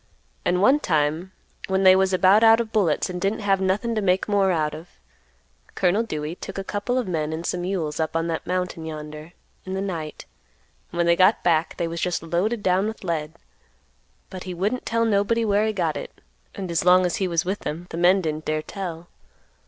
And 0.43 0.63
one 0.63 0.79
time 0.79 1.31
when 1.67 1.83
they 1.83 1.95
was 1.95 2.11
about 2.11 2.43
out 2.43 2.59
of 2.59 2.71
bullets 2.71 3.07
and 3.07 3.21
didn't 3.21 3.41
have 3.41 3.61
nothin' 3.61 3.93
to 3.93 4.01
make 4.01 4.27
more 4.27 4.49
out 4.51 4.73
of, 4.73 4.89
Colonel 5.75 6.01
Dewey 6.01 6.33
took 6.33 6.57
a 6.57 6.63
couple 6.63 6.97
of 6.97 7.07
men 7.07 7.31
and 7.31 7.45
some 7.45 7.61
mules 7.61 7.99
up 7.99 8.15
on 8.15 8.25
that 8.25 8.47
mountain 8.47 8.83
yonder 8.83 9.33
in 9.63 9.75
the 9.75 9.79
night, 9.79 10.25
and 10.91 10.97
when 10.97 11.05
they 11.05 11.15
got 11.15 11.43
back 11.43 11.77
they 11.77 11.87
was 11.87 12.01
just 12.01 12.23
loaded 12.23 12.63
down 12.63 12.87
with 12.87 13.03
lead, 13.03 13.33
but 14.31 14.45
he 14.45 14.55
wouldn't 14.55 14.87
tell 14.87 15.05
nobody 15.05 15.45
where 15.45 15.67
he 15.67 15.71
got 15.71 15.95
it, 15.95 16.09
and 16.55 16.71
as 16.71 16.83
long 16.83 17.05
as 17.05 17.17
he 17.17 17.27
was 17.27 17.45
with 17.45 17.59
them, 17.59 17.85
the 17.91 17.97
men 17.97 18.21
didn't 18.21 18.45
dare 18.45 18.63
tell. 18.63 19.07